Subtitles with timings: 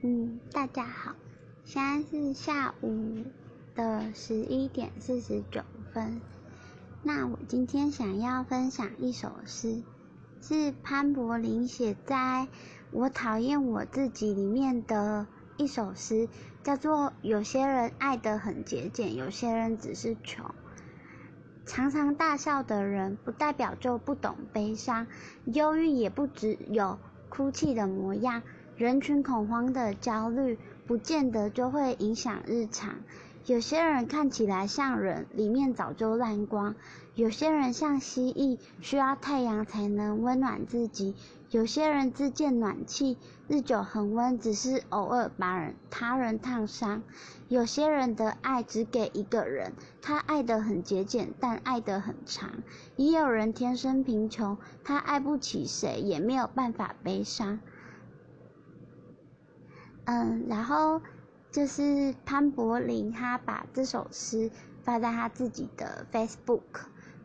[0.00, 1.16] 嗯，大家好，
[1.64, 3.24] 现在是下午
[3.74, 6.20] 的十一点四十九分。
[7.02, 9.82] 那我今天想要分享一首诗，
[10.40, 12.14] 是潘柏林写在
[12.92, 15.26] 《我讨厌我自己》里面的
[15.56, 16.28] 一首诗，
[16.62, 20.46] 叫做《有些人爱得很节俭，有些人只是穷》。
[21.66, 25.08] 常常大笑的人，不代表就不懂悲伤，
[25.46, 28.44] 忧郁也不只有哭泣的模样。
[28.78, 30.56] 人群恐慌的焦虑，
[30.86, 32.94] 不见得就会影响日常。
[33.44, 36.74] 有些人看起来像人，里面早就烂光；
[37.16, 41.14] 有些人像蜥蜴，需要太阳才能温暖自己；
[41.50, 43.18] 有些人自建暖气，
[43.48, 47.00] 日久恒温，只是偶尔把人他人烫伤；
[47.48, 52.50] 有些人的爱只给一个人，他爱得很节俭，但爱得很长；
[52.94, 57.58] 也有人天生贫穷，他爱不起谁，也没有办法悲伤。
[60.10, 61.02] 嗯，然后
[61.52, 64.50] 就是潘柏林，他把这首诗
[64.82, 66.62] 发在他自己的 Facebook，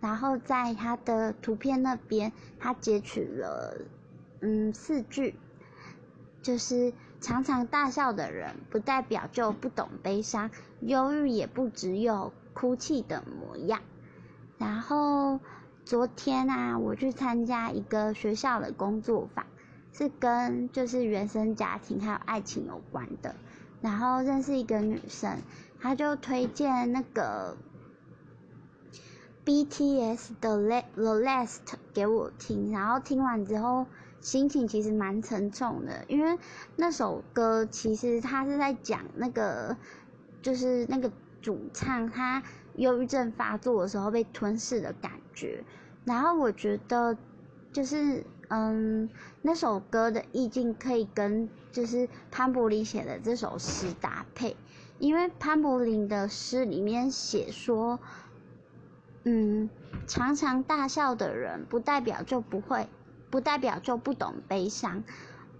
[0.00, 3.76] 然后在他的图片那边，他截取了
[4.40, 5.38] 嗯四句，
[6.40, 10.50] 就是常常大笑的人，不代表就不懂悲伤，
[10.80, 13.82] 忧郁也不只有哭泣的模样。
[14.56, 15.38] 然后
[15.84, 19.44] 昨天啊，我去参加一个学校的工作坊。
[19.92, 23.34] 是跟就是原生家庭还有爱情有关的，
[23.80, 25.38] 然后认识一个女生，
[25.80, 27.56] 她就推荐那个
[29.44, 30.56] BTS 的
[30.94, 31.58] 《The Last》
[31.92, 33.86] 给我听，然后听完之后
[34.20, 36.38] 心情其实蛮沉重的，因为
[36.76, 39.76] 那首歌其实他是在讲那个
[40.40, 41.10] 就是那个
[41.42, 42.42] 主唱他
[42.76, 45.64] 忧郁症发作的时候被吞噬的感觉，
[46.04, 47.18] 然后我觉得
[47.72, 48.24] 就是。
[48.52, 49.08] 嗯，
[49.42, 54.56] 那首歌的意境可以跟就是潘柏林写的这首诗搭配，
[54.98, 58.00] 因为潘柏林的诗里面写说，
[59.22, 59.70] 嗯，
[60.08, 62.88] 常常大笑的人不代表就不会，
[63.30, 65.04] 不代表就不懂悲伤，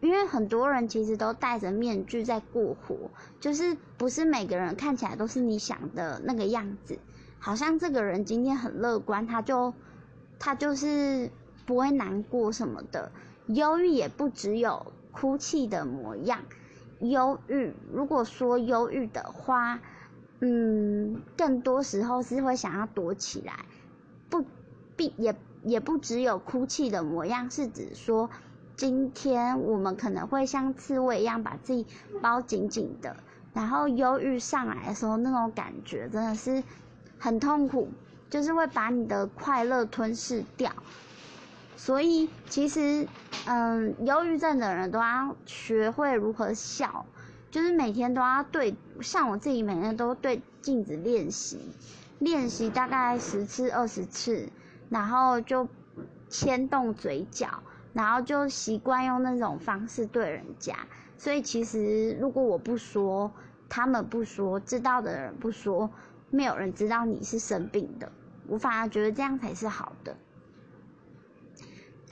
[0.00, 6.98] 因为很多人其实都戴着面具在过活，就是不是每个人看起来都是你想的那个样子，
[7.38, 9.72] 好像这个人今天很乐观，他就
[10.40, 11.30] 他就是。
[11.66, 13.10] 不会难过什么的，
[13.46, 16.40] 忧郁也不只有哭泣的模样。
[17.00, 19.80] 忧郁，如果说忧郁的话，
[20.40, 23.64] 嗯，更多时候是会想要躲起来，
[24.30, 24.44] 不，
[24.96, 25.34] 必也
[25.64, 28.30] 也不只有哭泣的模样，是指说，
[28.76, 31.86] 今天我们可能会像刺猬一样把自己
[32.20, 33.16] 包紧紧的，
[33.52, 36.62] 然后忧郁上来的时候，那种感觉真的是
[37.18, 37.88] 很痛苦，
[38.30, 40.72] 就是会把你的快乐吞噬掉。
[41.84, 43.08] 所以其实，
[43.44, 47.04] 嗯，忧郁症的人都要学会如何笑，
[47.50, 51.58] 就是每天都要对，像我自己每天都对镜子练习，
[52.20, 54.48] 练习大概十次二十次，
[54.90, 55.66] 然后就
[56.28, 57.48] 牵动嘴角，
[57.92, 60.76] 然后就习惯用那种方式对人家。
[61.18, 63.28] 所以其实如果我不说，
[63.68, 65.90] 他们不说，知道的人不说，
[66.30, 68.12] 没有人知道你是生病的。
[68.46, 70.16] 我反而觉得这样才是好的。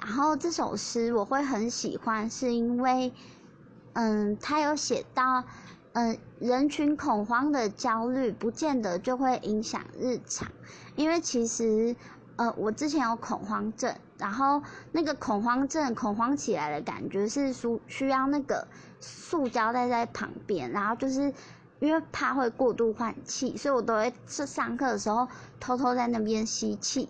[0.03, 3.13] 然后这首诗我会很喜欢，是因为，
[3.93, 5.45] 嗯，他有写到，
[5.93, 10.51] 嗯，人群恐慌的焦虑不见得就会影响日常，
[10.97, 11.95] 因为其实，
[12.37, 14.63] 呃，我之前有恐慌症，然后
[14.93, 18.67] 那个恐慌症恐慌起来的感觉是需需要那个
[19.01, 21.33] 塑胶袋在旁边，然后就是
[21.79, 25.29] 因为怕会过度换气，所以我都会是上课的时候
[25.61, 27.09] 偷偷在那边吸气。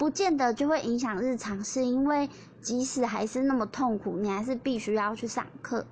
[0.00, 2.30] 不见得就会影响日常，是因为
[2.62, 5.84] 即使还是那么痛苦，你还是必须要去上课。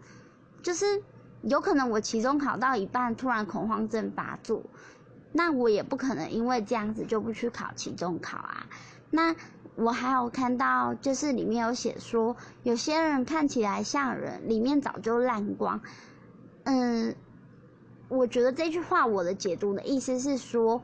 [0.62, 1.02] 就是
[1.42, 4.62] 有可能我期中考到一半，突然恐慌症发作，
[5.30, 8.66] 那我也不可能因为这样子就不去考期中考啊。
[9.10, 9.36] 那
[9.74, 15.82] 我还有看到，就是里面有写说，有些人看起来像人，里面早就烂光。
[16.64, 17.14] 嗯，
[18.08, 20.82] 我觉得这句话我的解读的意思是说，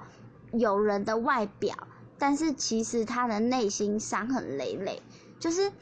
[0.53, 1.75] 有人的外表。
[2.19, 5.03] 但是其实他的内心伤痕累累，
[5.39, 5.73] 就是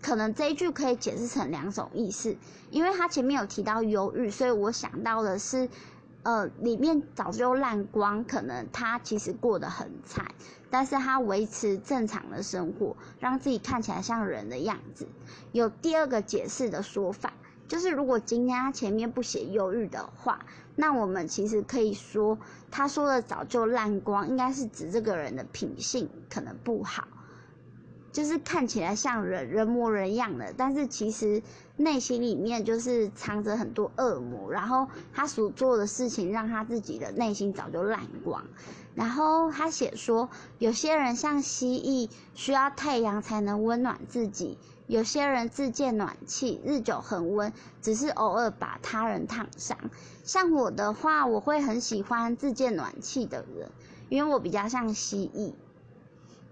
[0.00, 2.36] 可能这一句可以解释成两种意思，
[2.70, 5.68] 因为他前面有提到忧郁，所以我想到的是，
[6.22, 10.26] 呃，里面早就烂光，可能他其实过得很惨，
[10.70, 15.06] 但是他维持正常的生活，让自己看起来像人的样子。
[15.52, 17.32] 有第二个解释的说法。
[17.68, 20.44] 就是如果今天他前面不写忧郁的话，
[20.80, 22.38] 那我们其实可以说，
[22.70, 27.06] 他说的早就烂光，应该是指这个人的品性可能不好，
[28.10, 31.42] 就是看起来像人人模人样的，但是其实
[31.76, 38.42] 内心里面就是藏着很多恶魔，然后他所做的事情让他自己的内心早就烂光。
[38.94, 44.56] 然后他写说，有些人像蜥蜴，需要太阳才能温暖自己；
[44.90, 49.78] 有些人自建暖气，日久恒温，只是偶尔把他人烫伤。
[50.24, 53.70] 像我的话，我会很喜欢自建暖气的人，
[54.08, 55.52] 因为我比较像蜥蜴。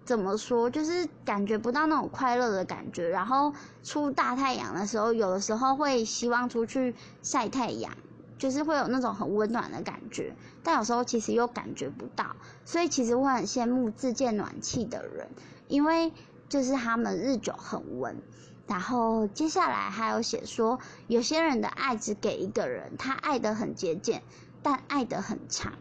[0.05, 0.71] 怎么说？
[0.71, 3.09] 就是感觉不到那种快乐的感觉。
[3.09, 3.53] 然后
[3.83, 6.95] 出大太阳的时候，有的时候会希望出去
[7.25, 7.93] 晒太阳，
[8.39, 10.37] 就是会有那种很温暖的感觉。
[10.63, 15.29] 但有时候其实又感觉不到，所以其实我很羡慕自建暖气的人，
[15.67, 16.13] 因为
[16.49, 18.17] 就是他们日久很温。
[18.67, 24.23] 然后接下来还有写说，有些人的爱只给一个人，他爱的很节俭，
[24.63, 25.75] 但爱的很长。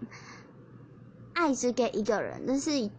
[1.33, 2.89] 爱只给一个人，这是。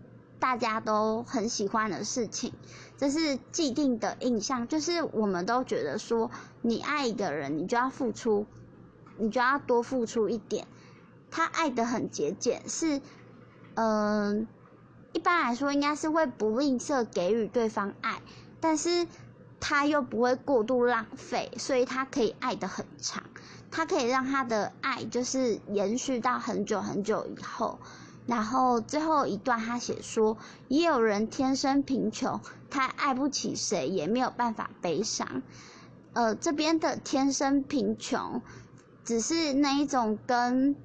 [0.41, 2.53] 大家都很喜欢的事情，
[2.97, 6.31] 这是既定的印象，就是我们都觉得说，
[6.63, 8.47] 你爱一个人，你就要付出，
[9.17, 10.69] 你就要多付出一点。
[11.29, 13.01] 他爱的很节俭，是，
[13.75, 14.47] 嗯，
[15.13, 18.21] 一般来说应该是会不吝啬给予对方爱，
[18.61, 19.07] 但是
[19.61, 23.23] 他又不会过度浪费，所以他可以爱的很长，
[23.71, 27.79] 他可以让他的爱就是延续到很久很久以后。
[28.27, 30.37] 然后最后一段他写说，
[30.69, 35.43] 也有人天生贫穷，他爱不起谁，也没有办法悲伤。
[36.13, 38.43] 呃，这边的天生贫穷，
[39.03, 40.77] 只是那一种跟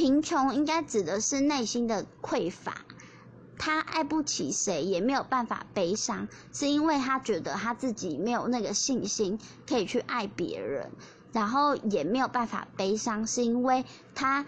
[0.00, 2.86] 贫穷应该指的是内心的匮乏。
[3.58, 9.38] 他爱不起谁，也没有办法悲伤，是因为他觉得他自己没有那个信心
[9.68, 10.90] 可以去爱别人，
[11.32, 14.46] 然后也没有办法悲伤，是因为他。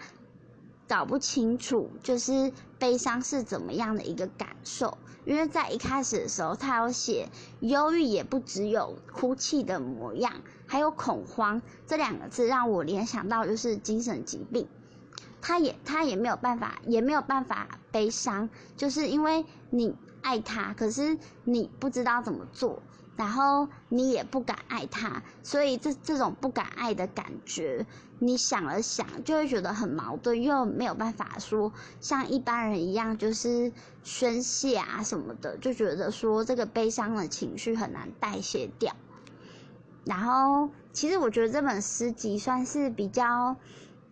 [0.85, 4.97] 搞不清楚，就是悲伤是怎么样的一个感受。
[5.23, 7.29] 因为在一开始的时候，他有写
[7.61, 10.33] 忧郁也不只有哭泣的模样，
[10.67, 14.67] 还有恐慌这两个字，让我联想到就是精神疾病。
[15.43, 22.81] 他也他也没有办法，也没有办法悲伤，就是因为你爱他，可是你不知道怎么做。
[23.15, 27.85] 然后你也不敢爱他，所以这这种不敢爱的感觉，
[28.17, 33.71] 你想了想就会觉得很矛盾，又没有办法说像一般人一样就是
[34.03, 38.95] 宣泄啊什么的，就觉得说这个悲伤的情绪很难代谢掉。
[40.05, 43.55] 然后其实我觉得这本诗集算是比较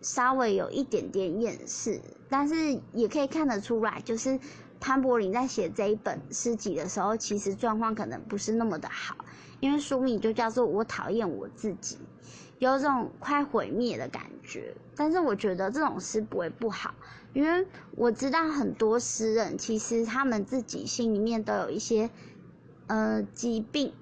[0.02, 4.38] 稍微有一点点掩饰，但是也可以看得出来，就是。
[4.84, 9.14] 潘柏林在写这一本诗集的时候，其实状况可能不是那么的好，
[9.60, 11.94] 因为书名就叫做《我讨厌我自己》，
[12.58, 14.74] 有种快毁灭的感觉。
[14.96, 16.92] 但是我觉得这种诗不会不好，
[17.32, 17.64] 因为
[17.94, 22.10] 我知道很多诗人其实他们自己心里面都有一些
[22.88, 23.92] 呃疾病，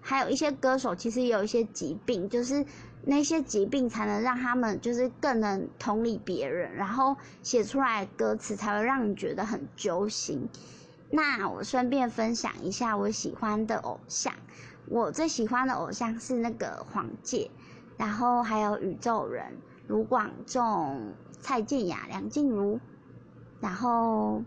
[0.00, 2.64] 还有一些歌手其实也有一些疾病，就是。
[3.04, 10.48] 那些疾病才能让他们就是更能同理别人，然后写出来歌词才会让你觉得很揪心。
[11.10, 14.32] 那我顺便分享一下我喜欢的偶像，
[14.86, 17.50] 我最喜欢的偶像是那个黄玠，
[17.96, 19.44] 然后还有宇宙人
[19.88, 22.78] 卢广仲、蔡健雅、梁静茹，
[23.60, 24.42] 然后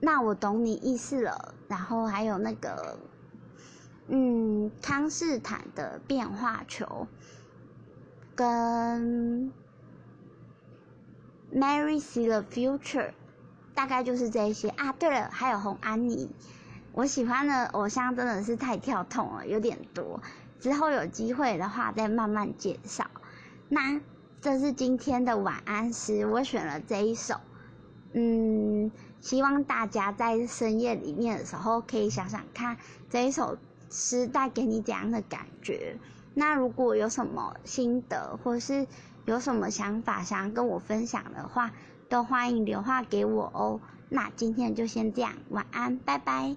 [0.00, 2.98] 那我懂你意思了，然后还有那个。
[4.14, 7.06] 嗯，康斯坦的变化球，
[8.34, 9.50] 跟
[11.50, 13.12] Mary See the Future，
[13.74, 14.92] 大概就是这些啊。
[14.92, 16.30] 对了，还有红安妮，
[16.92, 20.20] 我喜欢的偶像真的是太跳痛了，有点多。
[20.60, 23.06] 之后有机会的话再慢慢介绍。
[23.70, 23.98] 那
[24.42, 27.36] 这是今天的晚安诗，我选了这一首。
[28.12, 28.92] 嗯，
[29.22, 32.76] 希望大家在深夜里面的时候可以想想看
[33.08, 33.56] 这一首。
[33.92, 35.98] 是带给你怎样的感觉？
[36.34, 38.86] 那如果有什么心得，或是
[39.26, 41.70] 有什么想法想要跟我分享的话，
[42.08, 43.80] 都欢迎留话给我哦。
[44.08, 46.56] 那今天就先这样，晚安，拜拜。